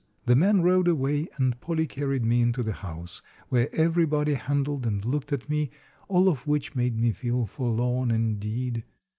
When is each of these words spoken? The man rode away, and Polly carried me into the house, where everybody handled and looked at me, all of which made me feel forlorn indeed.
The 0.25 0.35
man 0.35 0.63
rode 0.63 0.87
away, 0.87 1.27
and 1.37 1.61
Polly 1.61 1.85
carried 1.85 2.25
me 2.25 2.41
into 2.41 2.63
the 2.63 2.73
house, 2.73 3.21
where 3.49 3.69
everybody 3.71 4.33
handled 4.33 4.87
and 4.87 5.05
looked 5.05 5.31
at 5.31 5.47
me, 5.47 5.69
all 6.07 6.27
of 6.27 6.47
which 6.47 6.73
made 6.73 6.97
me 6.97 7.11
feel 7.11 7.45
forlorn 7.45 8.09
indeed. 8.09 8.83